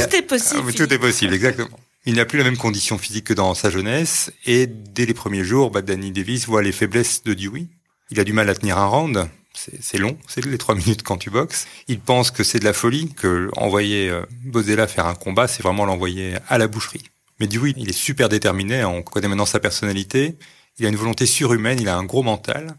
[0.00, 0.62] a- est possible.
[0.68, 1.78] Ah, tout est possible, exactement.
[2.06, 5.44] Il n'a plus la même condition physique que dans sa jeunesse et dès les premiers
[5.44, 7.66] jours, bah, Danny Davis voit les faiblesses de Dewey.
[8.10, 9.28] Il a du mal à tenir un round.
[9.52, 11.66] C'est long, c'est les trois minutes quand tu boxes.
[11.88, 15.62] Il pense que c'est de la folie, que envoyer euh, Bodzella faire un combat, c'est
[15.62, 17.04] vraiment l'envoyer à la boucherie.
[17.38, 20.36] Mais Dewey, il est super déterminé, on connaît maintenant sa personnalité.
[20.78, 22.74] Il a une volonté surhumaine, il a un gros mental.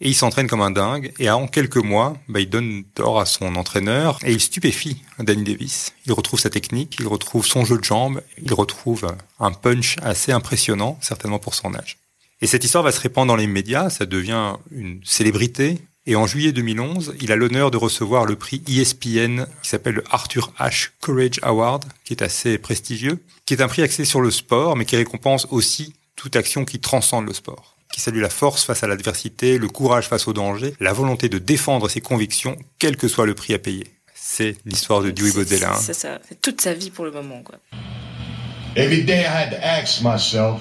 [0.00, 1.12] Et il s'entraîne comme un dingue.
[1.18, 5.44] Et en quelques mois, bah, il donne tort à son entraîneur et il stupéfie Danny
[5.44, 5.92] Davis.
[6.06, 10.32] Il retrouve sa technique, il retrouve son jeu de jambes, il retrouve un punch assez
[10.32, 11.98] impressionnant, certainement pour son âge.
[12.40, 15.78] Et cette histoire va se répandre dans les médias, ça devient une célébrité.
[16.06, 20.04] Et en juillet 2011, il a l'honneur de recevoir le prix ESPN qui s'appelle le
[20.10, 24.30] Arthur Ashe Courage Award, qui est assez prestigieux, qui est un prix axé sur le
[24.30, 28.64] sport, mais qui récompense aussi toute action qui transcende le sport, qui salue la force
[28.64, 32.96] face à l'adversité, le courage face au danger, la volonté de défendre ses convictions, quel
[32.96, 33.86] que soit le prix à payer.
[34.16, 35.74] C'est l'histoire de Dewey Bodzella.
[35.74, 35.80] hein.
[35.80, 36.18] C'est ça.
[36.28, 37.54] C'est toute sa vie pour le moment, quoi.
[38.74, 40.60] Every day I had to ask myself,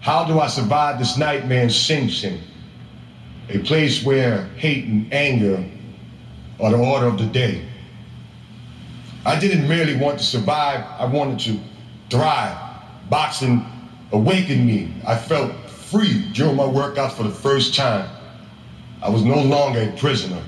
[0.00, 2.38] how do I survive this nightmare in Sing Sing?
[3.50, 5.62] A place where hate and anger
[6.58, 7.60] are the order of the day.
[9.26, 11.60] I didn't merely want to survive, I wanted to
[12.08, 12.56] thrive.
[13.10, 13.62] Boxing
[14.10, 14.88] awakened me.
[15.06, 15.52] I felt
[15.90, 18.06] free during my workouts for the first time.
[19.02, 20.40] I was no longer a prisoner.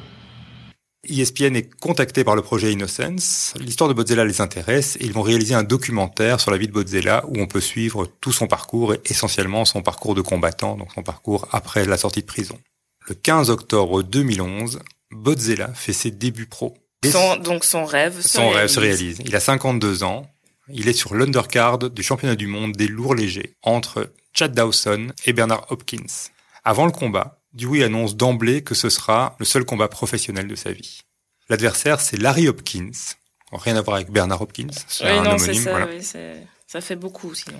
[1.09, 3.55] ESPN est contacté par le projet Innocence.
[3.59, 6.73] L'histoire de Bodzella les intéresse et ils vont réaliser un documentaire sur la vie de
[6.73, 10.93] Bodzella où on peut suivre tout son parcours et essentiellement son parcours de combattant, donc
[10.95, 12.57] son parcours après la sortie de prison.
[13.09, 14.79] Le 15 octobre 2011,
[15.11, 16.75] Bodzella fait ses débuts pro.
[17.05, 19.19] Son, donc son rêve se son rêve se réalise.
[19.25, 20.25] Il a 52 ans.
[20.73, 25.33] Il est sur l'undercard du championnat du monde des lourds légers entre Chad Dawson et
[25.33, 26.31] Bernard Hopkins.
[26.65, 30.73] Avant le combat, Dewey annonce d'emblée que ce sera le seul combat professionnel de sa
[30.73, 31.03] vie.
[31.51, 32.91] L'adversaire, c'est Larry Hopkins.
[33.53, 34.69] Rien à voir avec Bernard Hopkins.
[34.89, 35.87] C'est Oui, un non, homonyme, ça, voilà.
[35.87, 37.59] oui, c'est- ça fait beaucoup sinon.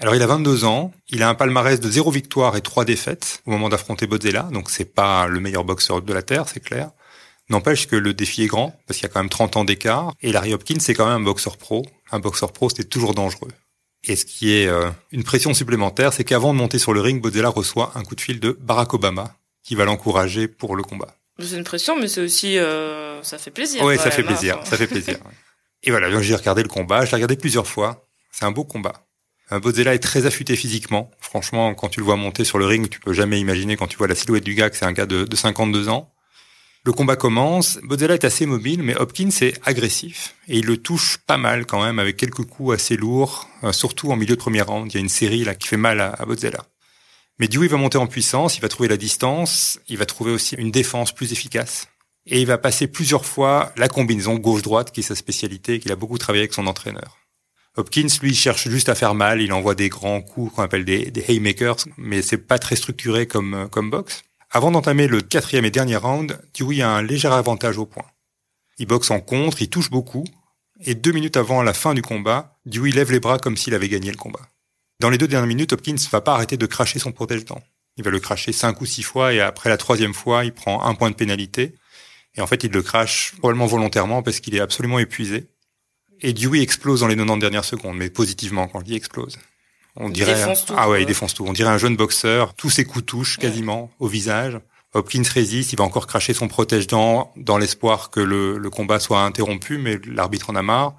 [0.00, 3.42] Alors il a 22 ans, il a un palmarès de 0 victoire et 3 défaites
[3.44, 6.92] au moment d'affronter Bodzella, donc c'est pas le meilleur boxeur de la Terre, c'est clair.
[7.50, 10.12] N'empêche que le défi est grand, parce qu'il y a quand même 30 ans d'écart,
[10.20, 11.84] et Larry Hopkins c'est quand même un boxeur pro.
[12.10, 13.50] Un boxeur pro, c'était toujours dangereux.
[14.04, 17.20] Et ce qui est euh, une pression supplémentaire, c'est qu'avant de monter sur le ring,
[17.20, 21.14] Bodzella reçoit un coup de fil de Barack Obama, qui va l'encourager pour le combat.
[21.40, 23.82] C'est une pression, mais c'est aussi, euh, ça fait plaisir.
[23.84, 25.18] Oui, ça fait hein, plaisir, ça fait plaisir.
[25.84, 28.04] Et voilà, donc j'ai regardé le combat, je l'ai regardé plusieurs fois.
[28.32, 29.06] C'est un beau combat.
[29.52, 31.10] Euh, Bodzella est très affûté physiquement.
[31.20, 33.96] Franchement, quand tu le vois monter sur le ring, tu peux jamais imaginer quand tu
[33.96, 36.12] vois la silhouette du gars que c'est un gars de, de 52 ans.
[36.84, 40.34] Le combat commence, Bodzella est assez mobile, mais Hopkins est agressif.
[40.48, 44.10] Et il le touche pas mal quand même, avec quelques coups assez lourds, euh, surtout
[44.10, 44.90] en milieu de première round.
[44.90, 46.64] Il y a une série là qui fait mal à, à Bodzella.
[47.38, 50.56] Mais Dewey va monter en puissance, il va trouver la distance, il va trouver aussi
[50.56, 51.88] une défense plus efficace.
[52.26, 55.96] Et il va passer plusieurs fois la combinaison gauche-droite, qui est sa spécialité, qu'il a
[55.96, 57.18] beaucoup travaillé avec son entraîneur.
[57.76, 59.40] Hopkins, lui, cherche juste à faire mal.
[59.40, 63.26] Il envoie des grands coups qu'on appelle des, des haymakers, mais c'est pas très structuré
[63.26, 64.24] comme, euh, comme boxe.
[64.50, 68.06] Avant d'entamer le quatrième et dernier round, Dewey a un léger avantage au point.
[68.78, 70.24] Il boxe en contre, il touche beaucoup,
[70.80, 73.88] et deux minutes avant la fin du combat, Dewey lève les bras comme s'il avait
[73.88, 74.48] gagné le combat.
[75.00, 77.62] Dans les deux dernières minutes, Hopkins va pas arrêter de cracher son protège-dents.
[77.98, 80.82] Il va le cracher cinq ou six fois, et après la troisième fois, il prend
[80.82, 81.74] un point de pénalité.
[82.34, 85.48] Et en fait, il le crache probablement volontairement parce qu'il est absolument épuisé.
[86.20, 89.38] Et Dewey explose dans les 90 dernières secondes, mais positivement quand je dis explose.
[90.00, 91.44] On dirait défonce tout, ah ouais, il défonce tout.
[91.46, 92.54] On dirait un jeune boxeur.
[92.54, 94.58] Tous ses coups touchent quasiment au visage.
[94.94, 95.72] Hopkins résiste.
[95.72, 99.98] Il va encore cracher son protège-dents dans l'espoir que le, le combat soit interrompu, mais
[100.06, 100.94] l'arbitre en a marre.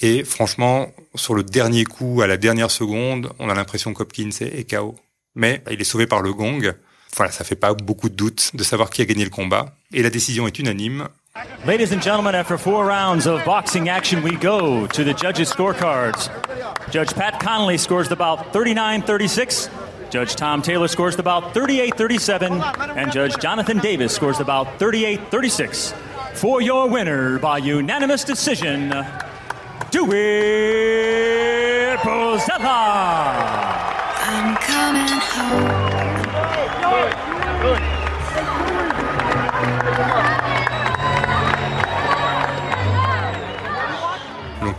[0.00, 4.60] Et franchement, sur le dernier coup, à la dernière seconde, on a l'impression qu'Hopkins est,
[4.60, 4.94] est KO.
[5.34, 6.74] Mais il est sauvé par le gong.
[7.16, 9.74] Voilà, ça fait pas beaucoup de doute de savoir qui a gagné le combat.
[9.92, 11.08] Et la décision est unanime.
[11.66, 16.30] Ladies and gentlemen, after four rounds of boxing action, we go to the judges' scorecards.
[16.90, 19.70] Judge Pat Connolly scores the bout 39 36.
[20.10, 22.60] Judge Tom Taylor scores the bout 38 37.
[22.60, 25.94] And Judge Jonathan Davis scores the bout 38 36.
[26.34, 28.88] For your winner by unanimous decision,
[29.90, 30.16] Dewey
[31.98, 33.77] Bozella.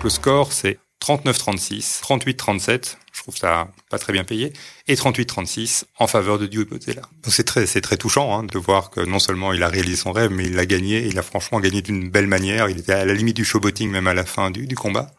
[0.04, 4.54] Le score, c'est 39-36, 38-37, je trouve ça pas très bien payé,
[4.88, 7.02] et 38-36 en faveur de Dewey Bodzella.
[7.24, 9.98] Donc c'est très, c'est très touchant hein, de voir que non seulement il a réalisé
[9.98, 12.94] son rêve, mais il l'a gagné, il a franchement gagné d'une belle manière, il était
[12.94, 15.12] à la limite du showboating même à la fin du, du combat.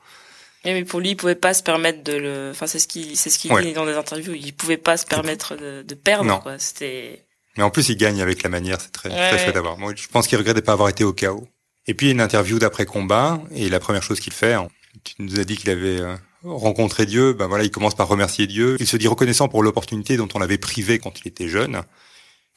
[0.65, 2.49] Et mais pour lui, il pouvait pas se permettre de le.
[2.51, 3.65] Enfin, c'est ce qu'il, c'est ce qu'il Ouais.
[3.65, 4.35] dit dans des interviews.
[4.35, 6.45] Il pouvait pas se permettre de, de perdre.
[6.59, 7.25] C'était.
[7.57, 9.31] Mais en plus, il gagne avec la manière, c'est très, Ouais.
[9.31, 9.79] très chouette à voir.
[9.79, 11.49] Moi, je pense qu'il regrette de pas avoir été au chaos.
[11.91, 14.55] Et puis, une interview d'après-combat, et la première chose qu'il fait,
[15.03, 18.47] tu nous as dit qu'il avait euh, rencontré Dieu, ben voilà, il commence par remercier
[18.47, 18.77] Dieu.
[18.79, 21.83] Il se dit reconnaissant pour l'opportunité dont on l'avait privé quand il était jeune.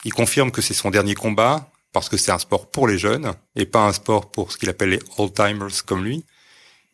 [0.05, 3.33] Il confirme que c'est son dernier combat, parce que c'est un sport pour les jeunes,
[3.55, 6.23] et pas un sport pour ce qu'il appelle les old-timers comme lui.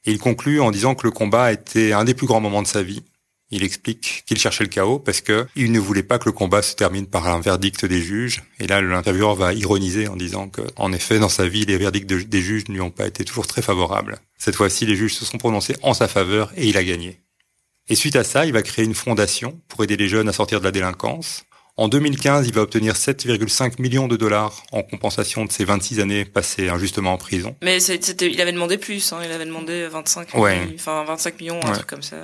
[0.05, 2.61] Et il conclut en disant que le combat a été un des plus grands moments
[2.61, 3.03] de sa vie.
[3.51, 6.61] Il explique qu'il cherchait le chaos parce que il ne voulait pas que le combat
[6.61, 8.43] se termine par un verdict des juges.
[8.59, 12.05] Et là, l'intervieweur va ironiser en disant que, en effet, dans sa vie, les verdicts
[12.05, 14.19] de- des juges ne lui ont pas été toujours très favorables.
[14.37, 17.21] Cette fois-ci, les juges se sont prononcés en sa faveur et il a gagné.
[17.87, 20.59] Et suite à ça, il va créer une fondation pour aider les jeunes à sortir
[20.59, 21.43] de la délinquance.
[21.75, 26.25] En 2015, il va obtenir 7,5 millions de dollars en compensation de ses 26 années
[26.25, 27.55] passées injustement en prison.
[27.63, 29.11] Mais c'était, il avait demandé plus.
[29.11, 29.21] Hein.
[29.25, 30.33] Il avait demandé 25.
[30.35, 30.59] Ouais.
[30.65, 32.17] millions- Enfin, 25 millions, un truc comme ça.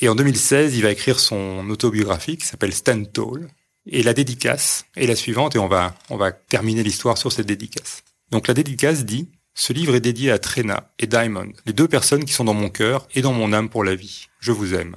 [0.00, 3.48] Et en 2016, il va écrire son autobiographie qui s'appelle Stand Tall.
[3.86, 7.46] Et la dédicace est la suivante, et on va, on va terminer l'histoire sur cette
[7.46, 8.02] dédicace.
[8.30, 12.24] Donc la dédicace dit Ce livre est dédié à Trena et Diamond, les deux personnes
[12.24, 14.28] qui sont dans mon cœur et dans mon âme pour la vie.
[14.40, 14.94] Je vous aime.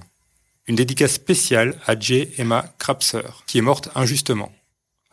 [0.68, 2.30] Une dédicace spéciale à J.
[2.38, 4.52] Emma Krapser, qui est morte injustement.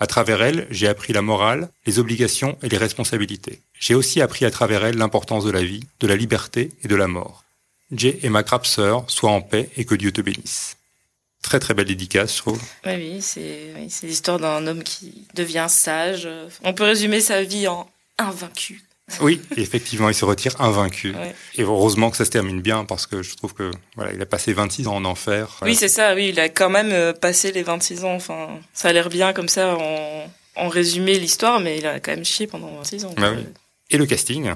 [0.00, 3.60] À travers elle, j'ai appris la morale, les obligations et les responsabilités.
[3.78, 6.94] J'ai aussi appris à travers elle l'importance de la vie, de la liberté et de
[6.96, 7.44] la mort.
[7.92, 8.18] J.
[8.22, 10.76] Emma Krapser, sois en paix et que Dieu te bénisse.
[11.42, 12.60] Très très belle dédicace, je trouve.
[12.84, 16.28] Oui, oui, c'est, oui, l'histoire d'un homme qui devient sage.
[16.64, 18.82] On peut résumer sa vie en invaincu.
[19.20, 21.14] Oui, et effectivement, il se retire invaincu.
[21.14, 21.34] Ouais.
[21.54, 24.26] Et heureusement que ça se termine bien parce que je trouve que voilà, il a
[24.26, 25.58] passé 26 ans en enfer.
[25.62, 28.14] Oui, c'est ça, oui, il a quand même euh, passé les 26 ans.
[28.14, 32.10] Enfin, ça a l'air bien comme ça en, en résumé l'histoire, mais il a quand
[32.10, 33.14] même chié pendant 26 ans.
[33.16, 33.46] Bah oui.
[33.90, 34.52] Et le casting?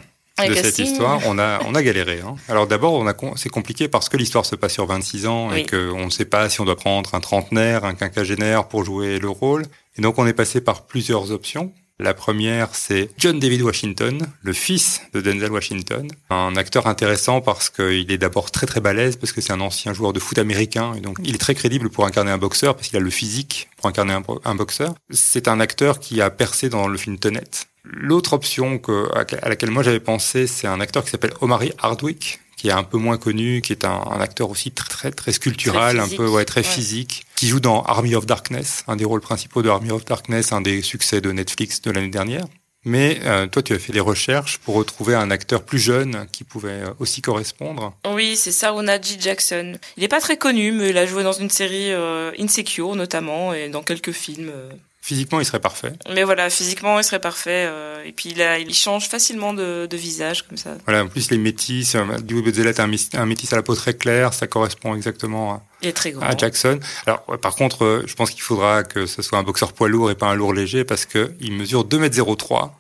[0.49, 2.21] De cette histoire, on a on a galéré.
[2.21, 2.35] Hein.
[2.49, 5.49] Alors d'abord, on a con- c'est compliqué parce que l'histoire se passe sur 26 ans
[5.51, 5.61] Oui.
[5.61, 9.19] et qu'on ne sait pas si on doit prendre un trentenaire, un quinquagénaire pour jouer
[9.19, 9.65] le rôle.
[9.97, 11.73] Et donc on est passé par plusieurs options.
[11.99, 16.09] La première, c'est John David Washington, le fils de Denzel Washington.
[16.31, 19.93] Un acteur intéressant parce qu'il est d'abord très très balèze, parce que c'est un ancien
[19.93, 22.89] joueur de foot américain, et donc il est très crédible pour incarner un boxeur, parce
[22.89, 24.95] qu'il a le physique pour incarner un, un boxeur.
[25.11, 27.45] C'est un acteur qui a percé dans le film Tenet.
[27.85, 32.39] L'autre option que, à laquelle moi j'avais pensé, c'est un acteur qui s'appelle Omari Hardwick,
[32.57, 35.33] qui est un peu moins connu, qui est un, un acteur aussi très très, très
[35.33, 36.67] sculptural, Très un peu ouais, très ouais.
[36.67, 40.53] physique, qui joue dans Army of Darkness, un des rôles principaux de Army of Darkness,
[40.53, 42.45] un des succès de Netflix de l'année dernière.
[42.85, 46.43] Mais euh, toi, tu as fait des recherches pour retrouver un acteur plus jeune qui
[46.43, 47.95] pouvait euh, aussi correspondre.
[48.13, 49.79] Oui, c'est Sarunaji Jackson.
[49.97, 53.55] Il est pas très connu, mais il a joué dans une série euh, Insecure notamment
[53.55, 54.51] et dans quelques films.
[54.53, 54.71] euh.
[55.05, 55.93] Physiquement, il serait parfait.
[56.15, 57.67] Mais voilà, physiquement, il serait parfait.
[57.69, 60.77] euh, et puis, il, a, il change facilement de, de visage, comme ça.
[60.87, 63.95] Voilà, en plus, les métis, euh, Dewey Bodzella est un, métis à la peau très
[63.95, 66.25] claire, ça correspond exactement à, Il est très grand.
[66.25, 66.79] à Jackson.
[67.07, 69.89] Alors, ouais, par contre, euh, je pense qu'il faudra que ce soit un boxeur poids
[69.89, 72.71] lourd et pas un lourd léger parce que il mesure 2m03.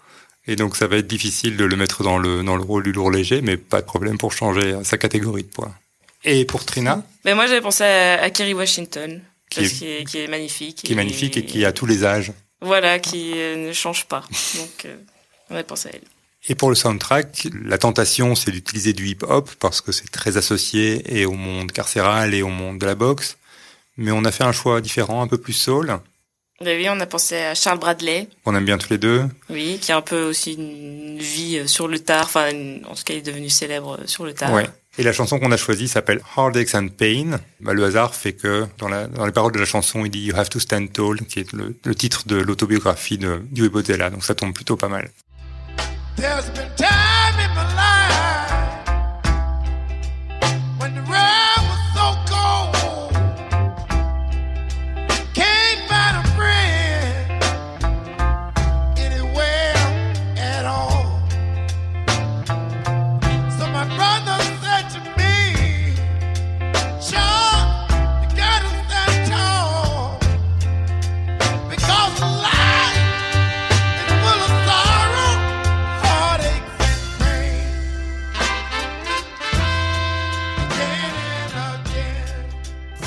[0.46, 2.92] Et donc, ça va être difficile de le mettre dans le, dans le rôle du
[2.92, 5.72] lourd léger, mais pas de problème pour changer sa catégorie de poids.
[6.24, 9.20] Et pour Trina, Mais moi, j'avais pensé à, à Kerry Washington,
[9.52, 10.82] Qui est- qu'il est, qui est magnifique.
[10.82, 12.32] qui est magnifique et qui a tous les âges.
[12.60, 14.20] Voilà, qui euh, ne change pas.
[14.56, 14.96] Donc, euh,
[15.50, 16.02] on avait pensé à elle.
[16.48, 21.02] Et pour le soundtrack, la tentation, c'est d'utiliser du hip-hop parce que c'est très associé
[21.18, 23.36] et au monde carcéral et au monde de la boxe.
[23.96, 25.98] Mais on a fait un choix différent, un peu plus soul.
[26.60, 29.24] Mais oui, on a pensé à Charles Bradley, On aime bien tous les deux.
[29.50, 32.24] oui, qui a un peu aussi une vie euh, sur le tard.
[32.26, 32.50] Enfin,
[32.88, 34.52] en tout cas, il est devenu célèbre sur le tard.
[34.52, 34.68] Ouais.
[34.98, 37.40] Et la chanson qu'on a choisie s'appelle Heartaches and Pain.
[37.60, 40.20] Bah, le hasard fait que dans, la, dans les paroles de la chanson, il dit
[40.20, 44.10] You have to stand tall, qui est le, le titre de l'autobiographie de Dewey Bodzella.
[44.10, 45.10] Donc ça tombe plutôt pas mal.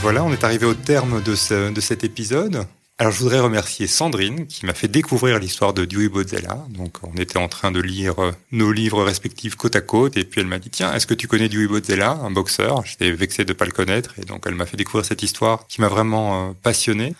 [0.05, 2.67] Voilà, on est arrivé au terme de, ce, de cet épisode.
[2.99, 6.63] Alors je voudrais remercier Sandrine qui m'a fait découvrir l'histoire de Dewey Bodzella.
[6.69, 10.23] Donc on était en train de lire euh, nos livres respectifs côte à côte et
[10.23, 12.85] puis elle m'a dit tiens est-ce que tu connais Dewey Bodzella, un boxeur?
[12.85, 15.81] J'étais vexé de pas le connaître et donc elle m'a fait découvrir cette histoire qui
[15.81, 17.15] m'a vraiment euh, passionné.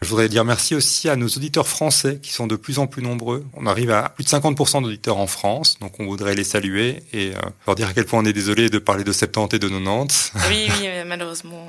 [0.00, 3.02] Je voudrais dire merci aussi à nos auditeurs français qui sont de plus en plus
[3.02, 3.44] nombreux.
[3.52, 7.32] On arrive à plus de 50% d'auditeurs en France, donc on voudrait les saluer et
[7.34, 9.68] euh, leur dire à quel point on est désolé de parler de 70 et de
[9.68, 10.32] 90.
[10.48, 11.66] Oui, oui, malheureusement.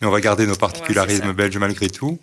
[0.00, 2.18] Mais on va garder nos particularismes belges malgré tout.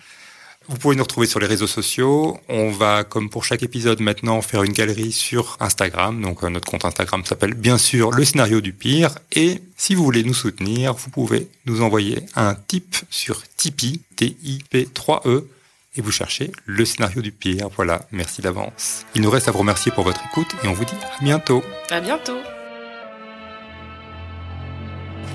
[0.70, 2.40] Vous pouvez nous retrouver sur les réseaux sociaux.
[2.48, 6.22] On va, comme pour chaque épisode maintenant, faire une galerie sur Instagram.
[6.22, 9.16] Donc euh, notre compte Instagram s'appelle bien sûr le scénario du pire.
[9.34, 15.28] Et si vous voulez nous soutenir, vous pouvez nous envoyer un tip sur Tipeee, T-I-P-3-E,
[15.28, 15.50] E,
[15.96, 17.68] et vous cherchez le scénario du pire.
[17.76, 19.06] Voilà, merci d'avance.
[19.16, 21.62] Il nous reste à vous remercier pour votre écoute et on vous dit à bientôt.
[21.92, 22.38] À bientôt.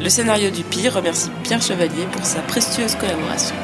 [0.00, 3.56] Le scénario du pire remercie Pierre Chevalier pour sa précieuse collaboration.